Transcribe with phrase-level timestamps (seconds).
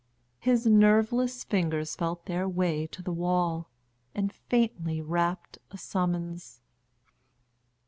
[0.39, 3.69] His nerveless fingers felt their way to the wall
[4.15, 6.59] and faintly rapped a summons.